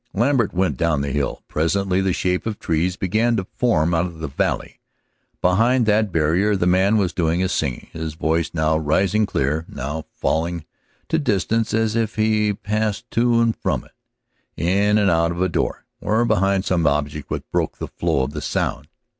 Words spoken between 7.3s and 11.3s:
his singing, his voice now rising clear, now falling to